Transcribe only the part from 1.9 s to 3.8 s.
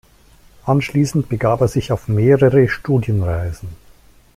auf mehrere Studienreisen.